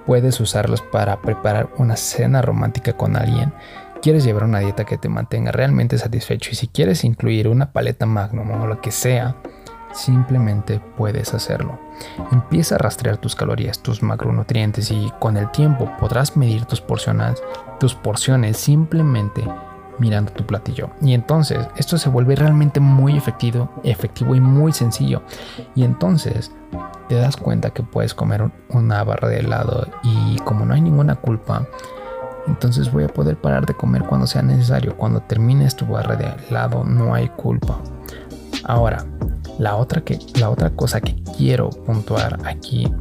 puedes 0.05 0.39
usarlos 0.39 0.81
para 0.81 1.21
preparar 1.21 1.69
una 1.77 1.95
cena 1.95 2.41
romántica 2.41 2.93
con 2.93 3.15
alguien. 3.15 3.53
Quieres 4.01 4.23
llevar 4.23 4.45
una 4.45 4.59
dieta 4.59 4.85
que 4.85 4.97
te 4.97 5.09
mantenga 5.09 5.51
realmente 5.51 5.97
satisfecho 5.97 6.51
y 6.51 6.55
si 6.55 6.67
quieres 6.67 7.03
incluir 7.03 7.47
una 7.47 7.71
paleta 7.71 8.05
magnum 8.05 8.49
o 8.51 8.67
lo 8.67 8.79
que 8.81 8.91
sea, 8.91 9.35
simplemente 9.93 10.81
puedes 10.97 11.33
hacerlo. 11.33 11.79
Empieza 12.31 12.75
a 12.75 12.77
rastrear 12.77 13.17
tus 13.17 13.35
calorías, 13.35 13.79
tus 13.79 14.01
macronutrientes 14.01 14.91
y 14.91 15.11
con 15.19 15.37
el 15.37 15.51
tiempo 15.51 15.91
podrás 15.99 16.37
medir 16.37 16.65
tus 16.65 16.81
porciones, 16.81 17.41
tus 17.79 17.95
porciones 17.95 18.57
simplemente 18.57 19.43
mirando 19.99 20.31
tu 20.31 20.45
platillo. 20.45 20.89
Y 21.01 21.13
entonces 21.13 21.67
esto 21.75 21.97
se 21.97 22.09
vuelve 22.09 22.35
realmente 22.35 22.79
muy 22.79 23.17
efectivo, 23.17 23.69
efectivo 23.83 24.35
y 24.35 24.39
muy 24.39 24.71
sencillo. 24.71 25.21
Y 25.75 25.83
entonces 25.83 26.51
te 27.07 27.15
das 27.15 27.37
cuenta 27.37 27.71
que 27.71 27.83
puedes 27.83 28.13
comer 28.13 28.51
una 28.69 29.03
barra 29.03 29.27
de 29.27 29.39
helado 29.39 29.87
y 30.03 30.37
como 30.39 30.65
no 30.65 30.73
hay 30.73 30.81
ninguna 30.81 31.15
culpa, 31.15 31.67
entonces 32.47 32.91
voy 32.91 33.03
a 33.03 33.07
poder 33.07 33.37
parar 33.39 33.65
de 33.65 33.73
comer 33.73 34.03
cuando 34.03 34.27
sea 34.27 34.41
necesario. 34.41 34.95
Cuando 34.97 35.21
termines 35.21 35.75
tu 35.75 35.85
barra 35.85 36.15
de 36.15 36.31
helado 36.47 36.83
no 36.83 37.13
hay 37.13 37.29
culpa. 37.29 37.79
Ahora, 38.63 39.05
la 39.57 39.75
otra, 39.75 40.01
que, 40.01 40.19
la 40.39 40.49
otra 40.49 40.71
cosa 40.71 41.01
que 41.01 41.15
quiero 41.37 41.69
puntuar 41.69 42.39
aquí 42.45 42.91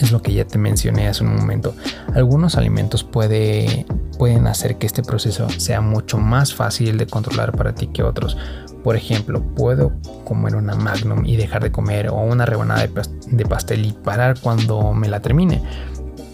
es 0.00 0.12
lo 0.12 0.20
que 0.20 0.34
ya 0.34 0.44
te 0.44 0.58
mencioné 0.58 1.08
hace 1.08 1.24
un 1.24 1.34
momento. 1.36 1.74
Algunos 2.14 2.56
alimentos 2.56 3.04
puede, 3.04 3.86
pueden 4.18 4.46
hacer 4.46 4.76
que 4.76 4.86
este 4.86 5.02
proceso 5.02 5.48
sea 5.50 5.80
mucho 5.80 6.18
más 6.18 6.54
fácil 6.54 6.98
de 6.98 7.06
controlar 7.06 7.52
para 7.52 7.74
ti 7.74 7.88
que 7.88 8.02
otros. 8.02 8.36
Por 8.82 8.96
ejemplo, 8.96 9.42
puedo 9.54 9.92
comer 10.24 10.56
una 10.56 10.74
magnum 10.74 11.24
y 11.24 11.36
dejar 11.36 11.62
de 11.62 11.72
comer 11.72 12.08
o 12.08 12.16
una 12.16 12.44
rebanada 12.44 12.86
de 13.26 13.46
pastel 13.46 13.86
y 13.86 13.92
parar 13.92 14.38
cuando 14.40 14.92
me 14.92 15.08
la 15.08 15.20
termine. 15.20 15.62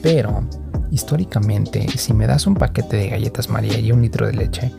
Pero, 0.03 0.45
históricamente, 0.91 1.87
si 1.97 2.13
me 2.13 2.27
das 2.27 2.47
un 2.47 2.55
paquete 2.55 2.97
de 2.97 3.09
galletas 3.09 3.49
María 3.49 3.79
y 3.79 3.93
un 3.93 4.03
litro 4.03 4.27
de 4.27 4.33
leche, 4.33 4.73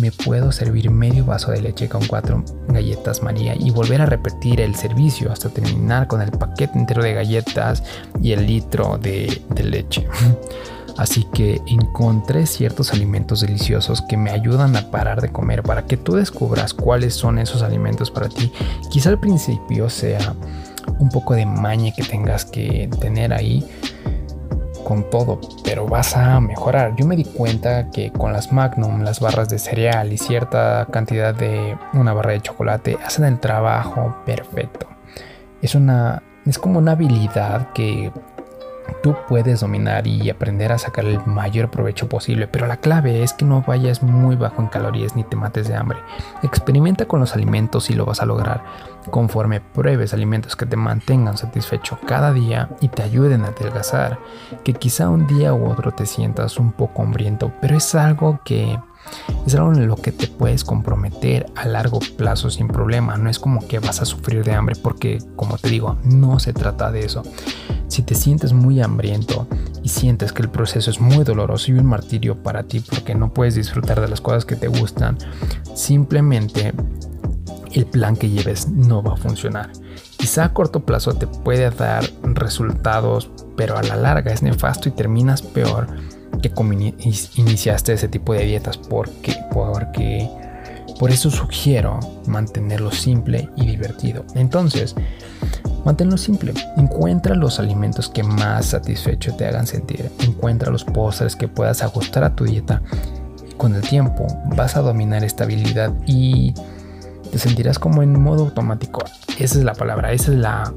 me 0.00 0.12
puedo 0.12 0.52
servir 0.52 0.90
medio 0.90 1.24
vaso 1.24 1.50
de 1.50 1.60
leche 1.60 1.88
con 1.88 2.06
cuatro 2.06 2.44
galletas 2.68 3.22
María 3.22 3.54
y 3.58 3.70
volver 3.70 4.00
a 4.00 4.06
repetir 4.06 4.60
el 4.60 4.74
servicio 4.74 5.32
hasta 5.32 5.48
terminar 5.48 6.06
con 6.06 6.22
el 6.22 6.30
paquete 6.30 6.78
entero 6.78 7.02
de 7.02 7.14
galletas 7.14 7.82
y 8.20 8.32
el 8.32 8.46
litro 8.46 8.98
de, 8.98 9.42
leche. 9.56 10.06
Así 10.98 11.22
que 11.32 11.62
encontré 11.66 12.44
ciertos 12.46 12.92
alimentos 12.92 13.40
deliciosos 13.40 14.02
que 14.02 14.16
me 14.16 14.32
ayudan 14.32 14.76
a 14.76 14.90
parar 14.90 15.20
de 15.20 15.30
comer 15.30 15.62
para 15.62 15.86
que 15.86 15.96
tú 15.96 16.16
descubras 16.16 16.74
cuáles 16.74 17.14
son 17.14 17.38
esos 17.38 17.62
alimentos 17.62 18.10
para 18.10 18.28
ti. 18.28 18.52
Quizá 18.90 19.10
al 19.10 19.20
principio 19.20 19.88
sea 19.88 20.34
un 20.98 21.08
poco 21.08 21.34
de 21.34 21.46
maña 21.46 21.92
que 21.94 22.02
tengas 22.02 22.44
que 22.44 22.90
tener 23.00 23.32
ahí 23.32 23.64
con 24.84 25.08
todo, 25.08 25.40
pero 25.62 25.86
vas 25.86 26.16
a 26.16 26.40
mejorar. 26.40 26.96
Yo 26.96 27.06
me 27.06 27.14
di 27.14 27.24
cuenta 27.24 27.90
que 27.90 28.10
con 28.10 28.32
las 28.32 28.52
Magnum, 28.52 29.02
las 29.02 29.20
barras 29.20 29.48
de 29.48 29.60
cereal 29.60 30.12
y 30.12 30.18
cierta 30.18 30.88
cantidad 30.90 31.32
de 31.32 31.78
una 31.92 32.12
barra 32.12 32.32
de 32.32 32.40
chocolate 32.40 32.98
hacen 33.04 33.24
el 33.24 33.38
trabajo 33.38 34.16
perfecto. 34.26 34.88
Es 35.62 35.76
una 35.76 36.24
es 36.44 36.58
como 36.58 36.78
una 36.78 36.92
habilidad 36.92 37.72
que 37.72 38.10
tú 39.02 39.16
puedes 39.28 39.60
dominar 39.60 40.06
y 40.06 40.30
aprender 40.30 40.72
a 40.72 40.78
sacar 40.78 41.04
el 41.04 41.24
mayor 41.26 41.70
provecho 41.70 42.08
posible, 42.08 42.48
pero 42.48 42.66
la 42.66 42.78
clave 42.78 43.22
es 43.22 43.32
que 43.32 43.44
no 43.44 43.62
vayas 43.66 44.02
muy 44.02 44.36
bajo 44.36 44.62
en 44.62 44.68
calorías 44.68 45.16
ni 45.16 45.24
te 45.24 45.36
mates 45.36 45.68
de 45.68 45.76
hambre. 45.76 45.98
Experimenta 46.42 47.06
con 47.06 47.20
los 47.20 47.34
alimentos 47.34 47.90
y 47.90 47.94
lo 47.94 48.04
vas 48.04 48.20
a 48.20 48.26
lograr 48.26 48.62
conforme 49.10 49.60
pruebes 49.60 50.12
alimentos 50.12 50.56
que 50.56 50.66
te 50.66 50.76
mantengan 50.76 51.38
satisfecho 51.38 51.98
cada 52.06 52.32
día 52.32 52.68
y 52.80 52.88
te 52.88 53.02
ayuden 53.02 53.44
a 53.44 53.48
adelgazar, 53.48 54.18
que 54.64 54.74
quizá 54.74 55.08
un 55.08 55.26
día 55.26 55.54
u 55.54 55.70
otro 55.70 55.92
te 55.92 56.06
sientas 56.06 56.58
un 56.58 56.72
poco 56.72 57.02
hambriento, 57.02 57.52
pero 57.60 57.76
es 57.76 57.94
algo 57.94 58.40
que 58.44 58.78
es 59.46 59.54
algo 59.54 59.72
en 59.72 59.86
lo 59.86 59.96
que 59.96 60.12
te 60.12 60.26
puedes 60.26 60.64
comprometer 60.64 61.46
a 61.56 61.66
largo 61.66 62.00
plazo 62.16 62.50
sin 62.50 62.68
problema. 62.68 63.16
No 63.16 63.30
es 63.30 63.38
como 63.38 63.66
que 63.66 63.78
vas 63.78 64.02
a 64.02 64.04
sufrir 64.04 64.44
de 64.44 64.52
hambre 64.52 64.76
porque, 64.76 65.18
como 65.36 65.56
te 65.56 65.68
digo, 65.68 65.96
no 66.04 66.38
se 66.38 66.52
trata 66.52 66.90
de 66.90 67.06
eso. 67.06 67.22
Si 67.88 68.02
te 68.02 68.14
sientes 68.14 68.52
muy 68.52 68.80
hambriento 68.80 69.48
y 69.82 69.88
sientes 69.88 70.32
que 70.32 70.42
el 70.42 70.50
proceso 70.50 70.90
es 70.90 71.00
muy 71.00 71.24
doloroso 71.24 71.72
y 71.72 71.74
un 71.74 71.86
martirio 71.86 72.42
para 72.42 72.62
ti 72.62 72.80
porque 72.80 73.14
no 73.14 73.32
puedes 73.32 73.54
disfrutar 73.54 74.00
de 74.00 74.08
las 74.08 74.20
cosas 74.20 74.44
que 74.44 74.56
te 74.56 74.68
gustan, 74.68 75.18
simplemente 75.74 76.72
el 77.72 77.86
plan 77.86 78.16
que 78.16 78.30
lleves 78.30 78.68
no 78.68 79.02
va 79.02 79.14
a 79.14 79.16
funcionar. 79.16 79.70
Quizá 80.16 80.44
a 80.44 80.52
corto 80.52 80.80
plazo 80.80 81.14
te 81.14 81.26
puede 81.26 81.70
dar 81.70 82.04
resultados, 82.22 83.30
pero 83.56 83.76
a 83.76 83.82
la 83.82 83.96
larga 83.96 84.32
es 84.32 84.42
nefasto 84.42 84.88
y 84.88 84.92
terminas 84.92 85.42
peor 85.42 85.86
que 86.42 86.52
iniciaste 87.36 87.92
ese 87.92 88.08
tipo 88.08 88.32
de 88.32 88.44
dietas 88.44 88.78
porque 88.78 90.28
por 90.98 91.10
eso 91.10 91.30
sugiero 91.30 91.98
mantenerlo 92.26 92.90
simple 92.90 93.48
y 93.56 93.66
divertido. 93.66 94.24
Entonces, 94.34 94.94
manténlo 95.84 96.16
simple. 96.16 96.54
Encuentra 96.76 97.34
los 97.34 97.58
alimentos 97.58 98.08
que 98.08 98.22
más 98.22 98.66
satisfecho 98.66 99.34
te 99.34 99.46
hagan 99.46 99.66
sentir. 99.66 100.10
Encuentra 100.20 100.70
los 100.70 100.84
postres 100.84 101.36
que 101.36 101.48
puedas 101.48 101.82
ajustar 101.82 102.24
a 102.24 102.34
tu 102.34 102.44
dieta. 102.44 102.82
con 103.56 103.74
el 103.74 103.82
tiempo 103.82 104.26
vas 104.54 104.76
a 104.76 104.82
dominar 104.82 105.24
esta 105.24 105.42
habilidad 105.42 105.92
y 106.06 106.54
te 107.32 107.38
sentirás 107.38 107.78
como 107.78 108.02
en 108.02 108.20
modo 108.20 108.44
automático. 108.44 109.04
Esa 109.38 109.58
es 109.58 109.64
la 109.64 109.74
palabra, 109.74 110.12
esa 110.12 110.30
es 110.30 110.38
la 110.38 110.72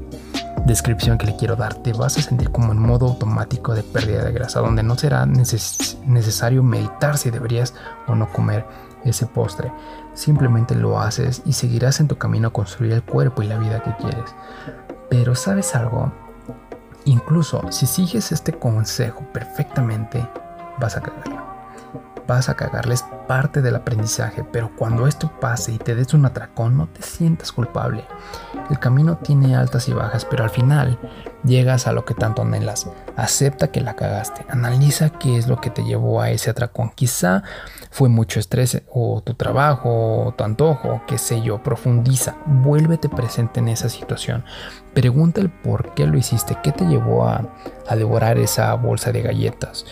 descripción 0.66 1.18
que 1.18 1.26
le 1.26 1.36
quiero 1.36 1.56
dar. 1.56 1.74
Te 1.74 1.92
vas 1.92 2.18
a 2.18 2.22
sentir 2.22 2.50
como 2.50 2.72
en 2.72 2.78
modo 2.78 3.06
automático 3.06 3.74
de 3.74 3.82
pérdida 3.82 4.24
de 4.24 4.32
grasa, 4.32 4.60
donde 4.60 4.82
no 4.82 4.96
será 4.96 5.26
necesario 5.26 6.62
meditar 6.62 7.18
si 7.18 7.30
deberías 7.30 7.74
o 8.06 8.14
no 8.14 8.30
comer 8.32 8.64
ese 9.04 9.26
postre. 9.26 9.72
Simplemente 10.14 10.74
lo 10.74 11.00
haces 11.00 11.42
y 11.44 11.54
seguirás 11.54 12.00
en 12.00 12.08
tu 12.08 12.16
camino 12.16 12.48
a 12.48 12.52
construir 12.52 12.92
el 12.92 13.02
cuerpo 13.02 13.42
y 13.42 13.46
la 13.46 13.58
vida 13.58 13.82
que 13.82 13.94
quieres. 13.96 14.34
Pero 15.12 15.34
¿sabes 15.34 15.74
algo? 15.74 16.10
Incluso 17.04 17.70
si 17.70 17.84
sigues 17.84 18.32
este 18.32 18.54
consejo 18.54 19.22
perfectamente, 19.30 20.26
vas 20.80 20.96
a 20.96 21.02
cagarlo 21.02 21.42
vas 22.26 22.48
a 22.48 22.54
cagarles 22.54 23.04
parte 23.26 23.62
del 23.62 23.76
aprendizaje, 23.76 24.44
pero 24.44 24.70
cuando 24.76 25.06
esto 25.06 25.30
pase 25.40 25.72
y 25.72 25.78
te 25.78 25.94
des 25.94 26.14
un 26.14 26.24
atracón, 26.26 26.76
no 26.76 26.86
te 26.86 27.02
sientas 27.02 27.52
culpable. 27.52 28.04
El 28.70 28.78
camino 28.78 29.18
tiene 29.18 29.56
altas 29.56 29.88
y 29.88 29.92
bajas, 29.92 30.24
pero 30.24 30.44
al 30.44 30.50
final 30.50 30.98
llegas 31.44 31.86
a 31.86 31.92
lo 31.92 32.04
que 32.04 32.14
tanto 32.14 32.42
anhelas. 32.42 32.88
Acepta 33.16 33.68
que 33.68 33.80
la 33.80 33.96
cagaste, 33.96 34.44
analiza 34.48 35.10
qué 35.10 35.36
es 35.36 35.46
lo 35.46 35.60
que 35.60 35.70
te 35.70 35.84
llevó 35.84 36.20
a 36.20 36.30
ese 36.30 36.50
atracón. 36.50 36.90
Quizá 36.94 37.42
fue 37.92 38.08
mucho 38.08 38.40
estrés 38.40 38.82
o 38.90 39.22
tu 39.22 39.34
trabajo 39.34 40.24
o 40.24 40.32
tu 40.32 40.42
antojo, 40.42 41.02
qué 41.06 41.18
sé 41.18 41.40
yo, 41.42 41.62
profundiza, 41.62 42.36
vuélvete 42.46 43.08
presente 43.08 43.60
en 43.60 43.68
esa 43.68 43.88
situación. 43.88 44.44
Pregunta 44.92 45.40
el 45.40 45.50
por 45.50 45.94
qué 45.94 46.06
lo 46.06 46.18
hiciste, 46.18 46.58
qué 46.64 46.72
te 46.72 46.86
llevó 46.86 47.28
a, 47.28 47.48
a 47.86 47.94
devorar 47.94 48.38
esa 48.38 48.74
bolsa 48.74 49.12
de 49.12 49.22
galletas 49.22 49.84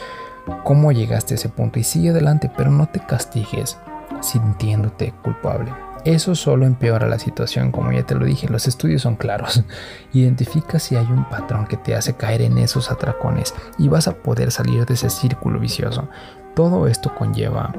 cómo 0.64 0.92
llegaste 0.92 1.34
a 1.34 1.36
ese 1.36 1.48
punto 1.48 1.78
y 1.78 1.84
sigue 1.84 2.10
adelante, 2.10 2.50
pero 2.56 2.70
no 2.70 2.86
te 2.86 3.00
castigues 3.00 3.78
sintiéndote 4.20 5.12
culpable. 5.22 5.72
Eso 6.04 6.34
solo 6.34 6.66
empeora 6.66 7.08
la 7.08 7.18
situación, 7.18 7.72
como 7.72 7.92
ya 7.92 8.04
te 8.04 8.14
lo 8.14 8.24
dije, 8.24 8.48
los 8.48 8.66
estudios 8.66 9.02
son 9.02 9.16
claros. 9.16 9.62
Identifica 10.12 10.78
si 10.78 10.96
hay 10.96 11.06
un 11.06 11.28
patrón 11.28 11.66
que 11.66 11.76
te 11.76 11.94
hace 11.94 12.14
caer 12.14 12.42
en 12.42 12.58
esos 12.58 12.90
atracones 12.90 13.54
y 13.78 13.88
vas 13.88 14.08
a 14.08 14.14
poder 14.14 14.50
salir 14.50 14.86
de 14.86 14.94
ese 14.94 15.10
círculo 15.10 15.60
vicioso. 15.60 16.08
Todo 16.54 16.86
esto 16.86 17.14
conlleva 17.14 17.72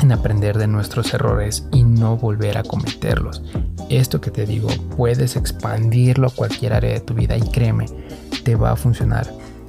en 0.00 0.12
aprender 0.12 0.56
de 0.56 0.66
nuestros 0.66 1.12
errores 1.12 1.66
y 1.72 1.84
no 1.84 2.16
volver 2.16 2.56
a 2.56 2.62
cometerlos. 2.62 3.42
Esto 3.88 4.20
que 4.20 4.30
te 4.30 4.46
digo, 4.46 4.68
puedes 4.96 5.36
expandirlo 5.36 6.28
a 6.28 6.34
cualquier 6.34 6.72
área 6.72 6.92
de 6.92 7.00
tu 7.00 7.14
vida 7.14 7.36
y 7.36 7.42
créeme, 7.42 7.86
te 8.44 8.54
va 8.54 8.70
a 8.70 8.76
funcionar 8.76 9.26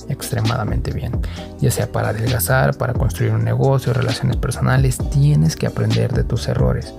extremadamente 0.10 0.92
bien. 0.92 1.20
Ya 1.60 1.72
sea 1.72 1.92
para 1.92 2.10
adelgazar, 2.10 2.78
para 2.78 2.94
construir 2.94 3.34
un 3.34 3.44
negocio, 3.44 3.94
relaciones 3.94 4.38
personales, 4.38 4.98
tienes 5.10 5.56
que 5.56 5.68
aprender 5.68 6.14
de 6.14 6.24
tus 6.24 6.48
errores. 6.48 6.94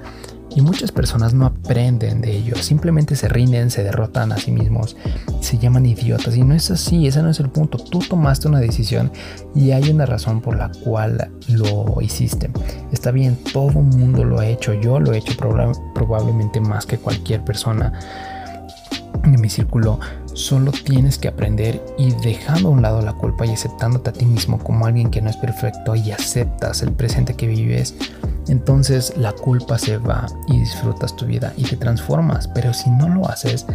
Y 0.55 0.61
muchas 0.61 0.93
personas 0.93 1.33
no 1.35 1.47
aprenden 1.47 2.21
de 2.21 2.37
ello, 2.37 2.57
simplemente 2.57 3.17
se 3.17 3.29
rinden, 3.29 3.71
se 3.71 3.83
derrotan 3.83 4.33
a 4.33 4.37
sí 4.37 4.53
mismos, 4.53 4.97
se 5.41 5.59
llaman 5.59 5.87
idiotas. 5.87 6.37
Y 6.37 6.43
no 6.43 6.55
es 6.55 6.71
así, 6.71 7.07
ese 7.07 7.23
no 7.23 7.31
es 7.31 7.41
el 7.41 7.49
punto. 7.49 7.79
Tú 7.79 8.01
tomaste 8.01 8.49
una 8.49 8.61
decisión 8.61 9.11
y 9.55 9.71
hay 9.71 9.91
una 9.91 10.07
razón 10.07 10.41
por 10.41 10.57
la 10.57 10.71
cual 10.85 11.31
lo 11.49 12.01
hiciste. 12.01 12.51
Está 12.93 13.11
bien, 13.11 13.37
todo 13.53 13.71
el 13.71 13.85
mundo 13.85 14.25
lo 14.25 14.41
ha 14.41 14.47
hecho, 14.47 14.75
yo 14.75 15.01
lo 15.01 15.13
he 15.13 15.19
hecho 15.19 15.35
probablemente 15.95 16.61
más 16.61 16.87
que 16.87 16.99
cualquier 16.99 17.43
persona 17.45 17.93
de 19.25 19.39
mi 19.39 19.49
círculo 19.49 19.99
Solo 20.35 20.73
tienes 20.73 21.19
que 21.19 21.29
aprender 21.29 21.85
y 21.99 22.13
dejando 22.15 22.69
a 22.69 22.73
un 22.73 22.81
lado 22.81 23.03
la 23.03 23.13
culpa 23.13 23.45
y 23.45 23.51
aceptándote 23.51 24.11
a 24.11 24.13
ti 24.15 24.25
mismo 24.25 24.59
como 24.59 24.87
alguien 24.87 25.11
que 25.11 25.21
no 25.21 25.29
es 25.29 25.37
perfecto 25.37 25.95
y 25.95 26.11
aceptas 26.11 26.83
el 26.83 26.93
presente 26.93 27.35
que 27.35 27.47
vives, 27.47 27.95
entonces 28.49 29.17
la 29.17 29.33
culpa 29.33 29.79
se 29.79 29.99
va 29.99 30.27
y 30.49 30.61
disfrutas 30.61 31.15
tu 31.17 31.27
vida 31.27 31.53
y 31.57 31.65
te 31.65 31.77
transformas. 31.77 32.49
Pero 32.49 32.73
si 32.75 32.91
no 32.91 33.09
lo 33.09 33.29
haces, 33.29 33.67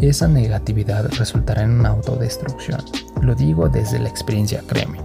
esa 0.00 0.28
negatividad 0.28 1.08
resultará 1.18 1.62
en 1.62 1.80
una 1.80 1.90
autodestrucción. 1.90 2.82
Lo 3.22 3.34
digo 3.34 3.68
desde 3.68 3.98
la 3.98 4.08
experiencia, 4.08 4.62
créeme, 4.66 5.00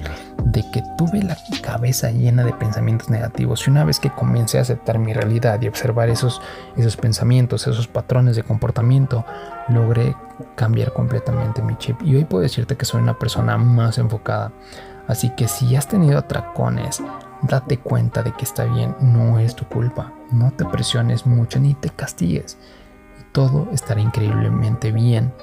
de 0.45 0.63
que 0.71 0.83
tuve 0.97 1.23
la 1.23 1.37
cabeza 1.61 2.11
llena 2.11 2.43
de 2.43 2.53
pensamientos 2.53 3.09
negativos 3.09 3.65
y 3.65 3.69
una 3.69 3.85
vez 3.85 3.99
que 3.99 4.11
comencé 4.11 4.57
a 4.57 4.61
aceptar 4.61 4.99
mi 4.99 5.13
realidad 5.13 5.61
y 5.61 5.67
observar 5.67 6.09
esos, 6.09 6.41
esos 6.75 6.97
pensamientos, 6.97 7.67
esos 7.67 7.87
patrones 7.87 8.35
de 8.35 8.43
comportamiento, 8.43 9.23
logré 9.69 10.15
cambiar 10.55 10.91
completamente 10.91 11.61
mi 11.61 11.77
chip 11.77 12.01
y 12.03 12.15
hoy 12.15 12.25
puedo 12.25 12.41
decirte 12.41 12.75
que 12.75 12.85
soy 12.85 13.01
una 13.01 13.17
persona 13.17 13.57
más 13.57 13.97
enfocada. 13.97 14.51
Así 15.07 15.29
que 15.29 15.47
si 15.47 15.75
has 15.75 15.87
tenido 15.87 16.17
atracones, 16.17 17.01
date 17.43 17.77
cuenta 17.77 18.23
de 18.23 18.33
que 18.33 18.45
está 18.45 18.65
bien, 18.65 18.95
no 19.01 19.39
es 19.39 19.55
tu 19.55 19.65
culpa. 19.65 20.13
No 20.31 20.51
te 20.51 20.65
presiones 20.65 21.25
mucho 21.25 21.59
ni 21.59 21.73
te 21.73 21.89
castigues. 21.89 22.57
Y 23.19 23.23
todo 23.31 23.67
estará 23.71 24.01
increíblemente 24.01 24.91
bien 24.91 25.33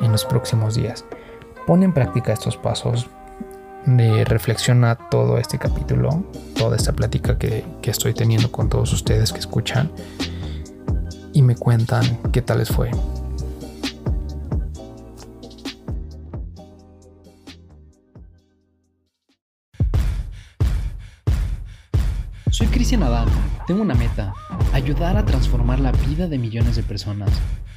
en 0.00 0.12
los 0.12 0.24
próximos 0.24 0.74
días. 0.74 1.04
Pon 1.66 1.82
en 1.82 1.92
práctica 1.92 2.32
estos 2.32 2.56
pasos, 2.56 3.08
de 3.86 4.24
reflexiona 4.24 4.96
todo 4.96 5.38
este 5.38 5.58
capítulo, 5.58 6.24
toda 6.56 6.76
esta 6.76 6.92
plática 6.92 7.38
que, 7.38 7.64
que, 7.82 7.90
estoy 7.90 8.14
teniendo 8.14 8.50
con 8.50 8.68
todos 8.68 8.92
ustedes 8.92 9.32
que 9.32 9.40
escuchan 9.40 9.90
y 11.32 11.42
me 11.42 11.54
cuentan 11.54 12.04
qué 12.32 12.40
tal 12.40 12.58
les 12.58 12.68
fue. 12.68 12.90
Soy 22.54 22.68
Cristian 22.68 23.02
Adán, 23.02 23.26
tengo 23.66 23.82
una 23.82 23.96
meta, 23.96 24.32
ayudar 24.72 25.16
a 25.16 25.24
transformar 25.24 25.80
la 25.80 25.90
vida 25.90 26.28
de 26.28 26.38
millones 26.38 26.76
de 26.76 26.84
personas. 26.84 27.28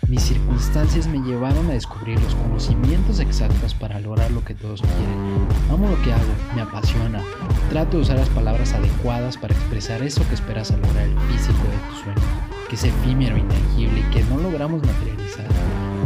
Mis 0.08 0.22
circunstancias 0.22 1.08
me 1.08 1.18
llevaron 1.18 1.68
a 1.72 1.74
descubrir 1.74 2.22
los 2.22 2.36
conocimientos 2.36 3.20
exactos 3.20 3.74
para 3.74 4.00
lograr 4.00 4.30
lo 4.30 4.46
que 4.46 4.54
todos 4.54 4.84
quieren. 4.84 5.48
Amo 5.72 5.90
lo 5.90 6.00
que 6.04 6.14
hago, 6.14 6.32
me 6.54 6.62
apasiona. 6.62 7.24
Trato 7.72 7.98
de 7.98 8.04
usar 8.04 8.20
las 8.20 8.30
palabras 8.30 8.72
adecuadas 8.74 9.36
para 9.36 9.56
expresar 9.56 10.04
eso 10.04 10.22
que 10.28 10.36
esperas 10.36 10.70
al 10.70 10.82
lograr 10.82 11.06
el 11.06 11.20
físico 11.22 11.64
de 11.64 11.90
tus 11.90 12.04
sueños, 12.04 12.24
que 12.70 12.76
es 12.76 12.84
efímero, 12.84 13.36
intangible 13.36 14.02
y 14.02 14.14
que 14.14 14.24
no 14.26 14.38
logramos 14.38 14.84
materializar. 14.86 15.48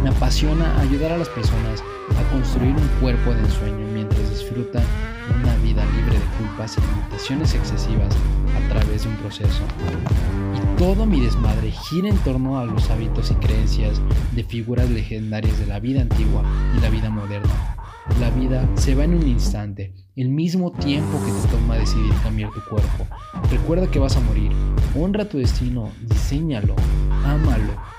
Me 0.01 0.11
apasiona 0.11 0.79
ayudar 0.79 1.11
a 1.11 1.17
las 1.17 1.27
personas 1.27 1.83
a 2.17 2.31
construir 2.31 2.73
un 2.73 2.87
cuerpo 3.01 3.33
de 3.33 3.41
ensueño 3.41 3.85
mientras 3.91 4.29
disfrutan 4.29 4.83
culpas 6.41 6.77
y 6.77 6.81
limitaciones 6.81 7.53
excesivas 7.53 8.15
a 8.55 8.69
través 8.69 9.03
de 9.03 9.09
un 9.09 9.15
proceso. 9.17 9.63
Y 10.55 10.77
todo 10.77 11.05
mi 11.05 11.19
desmadre 11.19 11.71
gira 11.71 12.09
en 12.09 12.17
torno 12.19 12.59
a 12.59 12.65
los 12.65 12.89
hábitos 12.89 13.31
y 13.31 13.35
creencias 13.35 14.01
de 14.35 14.43
figuras 14.43 14.89
legendarias 14.89 15.59
de 15.59 15.67
la 15.67 15.79
vida 15.79 16.01
antigua 16.01 16.43
y 16.75 16.81
la 16.81 16.89
vida 16.89 17.09
moderna. 17.09 17.77
La 18.19 18.29
vida 18.31 18.67
se 18.75 18.95
va 18.95 19.03
en 19.03 19.13
un 19.13 19.27
instante, 19.27 19.93
el 20.15 20.29
mismo 20.29 20.71
tiempo 20.71 21.19
que 21.23 21.31
te 21.31 21.55
toma 21.55 21.77
decidir 21.77 22.13
cambiar 22.23 22.51
tu 22.51 22.61
cuerpo. 22.69 23.07
Recuerda 23.49 23.89
que 23.89 23.99
vas 23.99 24.17
a 24.17 24.21
morir, 24.21 24.51
honra 24.95 25.29
tu 25.29 25.37
destino, 25.37 25.91
diseñalo, 26.01 26.75
ámalo 27.23 27.90